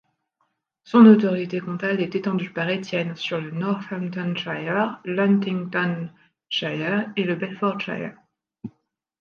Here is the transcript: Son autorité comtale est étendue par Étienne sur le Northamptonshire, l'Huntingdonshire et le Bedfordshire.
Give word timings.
Son 0.83 1.05
autorité 1.05 1.59
comtale 1.59 2.01
est 2.01 2.15
étendue 2.15 2.49
par 2.49 2.67
Étienne 2.69 3.15
sur 3.15 3.39
le 3.39 3.51
Northamptonshire, 3.51 4.99
l'Huntingdonshire 5.05 7.11
et 7.15 7.23
le 7.23 7.35
Bedfordshire. 7.35 8.15